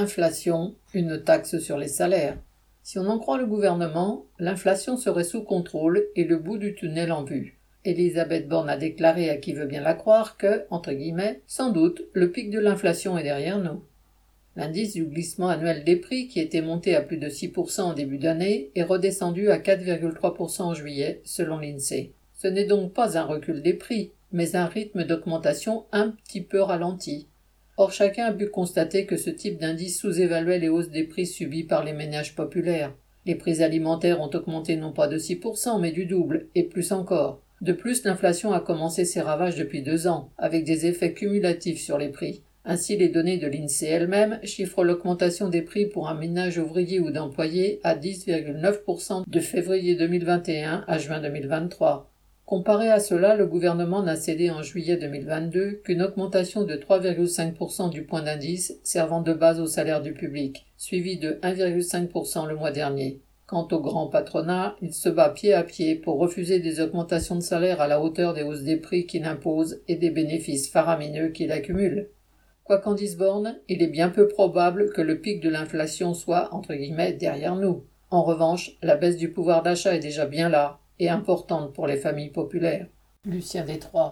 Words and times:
Inflation, 0.00 0.76
une 0.94 1.22
taxe 1.22 1.58
sur 1.58 1.76
les 1.76 1.86
salaires. 1.86 2.38
Si 2.82 2.98
on 2.98 3.06
en 3.06 3.18
croit 3.18 3.36
le 3.36 3.44
gouvernement, 3.44 4.24
l'inflation 4.38 4.96
serait 4.96 5.24
sous 5.24 5.42
contrôle 5.42 6.06
et 6.16 6.24
le 6.24 6.38
bout 6.38 6.56
du 6.56 6.74
tunnel 6.74 7.12
en 7.12 7.22
vue. 7.22 7.58
Elisabeth 7.84 8.48
Borne 8.48 8.70
a 8.70 8.78
déclaré 8.78 9.28
à 9.28 9.36
qui 9.36 9.52
veut 9.52 9.66
bien 9.66 9.82
la 9.82 9.92
croire 9.92 10.38
que, 10.38 10.64
entre 10.70 10.94
guillemets, 10.94 11.42
sans 11.46 11.70
doute, 11.70 12.00
le 12.14 12.32
pic 12.32 12.48
de 12.48 12.58
l'inflation 12.58 13.18
est 13.18 13.24
derrière 13.24 13.58
nous. 13.58 13.82
L'indice 14.56 14.94
du 14.94 15.04
glissement 15.04 15.50
annuel 15.50 15.84
des 15.84 15.96
prix, 15.96 16.28
qui 16.28 16.40
était 16.40 16.62
monté 16.62 16.96
à 16.96 17.02
plus 17.02 17.18
de 17.18 17.28
6% 17.28 17.82
en 17.82 17.92
début 17.92 18.16
d'année, 18.16 18.70
est 18.74 18.84
redescendu 18.84 19.50
à 19.50 19.58
4,3% 19.58 20.62
en 20.62 20.72
juillet, 20.72 21.20
selon 21.24 21.58
l'INSEE. 21.58 22.14
Ce 22.32 22.48
n'est 22.48 22.64
donc 22.64 22.94
pas 22.94 23.18
un 23.18 23.24
recul 23.24 23.60
des 23.60 23.74
prix, 23.74 24.12
mais 24.32 24.56
un 24.56 24.64
rythme 24.64 25.04
d'augmentation 25.04 25.84
un 25.92 26.08
petit 26.08 26.40
peu 26.40 26.62
ralenti. 26.62 27.28
Or 27.80 27.92
chacun 27.92 28.26
a 28.26 28.32
pu 28.34 28.46
constater 28.48 29.06
que 29.06 29.16
ce 29.16 29.30
type 29.30 29.58
d'indice 29.58 29.98
sous-évaluait 29.98 30.58
les 30.58 30.68
hausses 30.68 30.90
des 30.90 31.04
prix 31.04 31.24
subies 31.24 31.64
par 31.64 31.82
les 31.82 31.94
ménages 31.94 32.34
populaires. 32.34 32.92
Les 33.24 33.36
prix 33.36 33.62
alimentaires 33.62 34.20
ont 34.20 34.28
augmenté 34.28 34.76
non 34.76 34.92
pas 34.92 35.08
de 35.08 35.16
6%, 35.16 35.80
mais 35.80 35.90
du 35.90 36.04
double, 36.04 36.48
et 36.54 36.64
plus 36.64 36.92
encore. 36.92 37.40
De 37.62 37.72
plus, 37.72 38.04
l'inflation 38.04 38.52
a 38.52 38.60
commencé 38.60 39.06
ses 39.06 39.22
ravages 39.22 39.56
depuis 39.56 39.80
deux 39.80 40.08
ans, 40.08 40.28
avec 40.36 40.64
des 40.64 40.84
effets 40.84 41.14
cumulatifs 41.14 41.80
sur 41.80 41.96
les 41.96 42.10
prix. 42.10 42.42
Ainsi, 42.66 42.98
les 42.98 43.08
données 43.08 43.38
de 43.38 43.46
l'INSEE 43.46 43.86
elles-mêmes 43.86 44.40
chiffrent 44.42 44.84
l'augmentation 44.84 45.48
des 45.48 45.62
prix 45.62 45.86
pour 45.86 46.10
un 46.10 46.14
ménage 46.14 46.58
ouvrier 46.58 47.00
ou 47.00 47.10
d'employé 47.10 47.80
à 47.82 47.96
10,9% 47.96 49.24
de 49.26 49.40
février 49.40 49.94
2021 49.94 50.84
à 50.86 50.98
juin 50.98 51.22
2023. 51.22 52.09
Comparé 52.50 52.90
à 52.90 52.98
cela, 52.98 53.36
le 53.36 53.46
gouvernement 53.46 54.02
n'a 54.02 54.16
cédé 54.16 54.50
en 54.50 54.60
juillet 54.60 54.96
2022 54.96 55.82
qu'une 55.84 56.02
augmentation 56.02 56.64
de 56.64 56.74
3,5% 56.74 57.90
du 57.90 58.02
point 58.02 58.22
d'indice 58.22 58.76
servant 58.82 59.22
de 59.22 59.32
base 59.32 59.60
au 59.60 59.68
salaire 59.68 60.02
du 60.02 60.14
public, 60.14 60.66
suivi 60.76 61.16
de 61.16 61.38
1,5% 61.44 62.48
le 62.48 62.56
mois 62.56 62.72
dernier. 62.72 63.20
Quant 63.46 63.68
au 63.70 63.78
grand 63.78 64.08
patronat, 64.08 64.74
il 64.82 64.92
se 64.92 65.08
bat 65.08 65.28
pied 65.28 65.54
à 65.54 65.62
pied 65.62 65.94
pour 65.94 66.18
refuser 66.18 66.58
des 66.58 66.80
augmentations 66.80 67.36
de 67.36 67.40
salaire 67.40 67.80
à 67.80 67.86
la 67.86 68.00
hauteur 68.00 68.34
des 68.34 68.42
hausses 68.42 68.64
des 68.64 68.78
prix 68.78 69.06
qu'il 69.06 69.26
impose 69.26 69.80
et 69.86 69.94
des 69.94 70.10
bénéfices 70.10 70.72
faramineux 70.72 71.28
qu'il 71.28 71.52
accumule. 71.52 72.08
Quoi 72.64 72.78
qu'en 72.78 72.94
dise 72.94 73.16
Borne, 73.16 73.60
il 73.68 73.80
est 73.80 73.86
bien 73.86 74.08
peu 74.08 74.26
probable 74.26 74.92
que 74.92 75.02
le 75.02 75.20
pic 75.20 75.40
de 75.40 75.50
l'inflation 75.50 76.14
soit, 76.14 76.52
entre 76.52 76.74
guillemets, 76.74 77.12
derrière 77.12 77.54
nous. 77.54 77.84
En 78.10 78.24
revanche, 78.24 78.72
la 78.82 78.96
baisse 78.96 79.18
du 79.18 79.30
pouvoir 79.30 79.62
d'achat 79.62 79.94
est 79.94 80.00
déjà 80.00 80.26
bien 80.26 80.48
là, 80.48 80.80
et 81.00 81.08
importante 81.08 81.72
pour 81.74 81.86
les 81.88 81.96
familles 81.96 82.30
populaires. 82.30 82.86
Lucien 83.24 83.64
Détroit. 83.64 84.08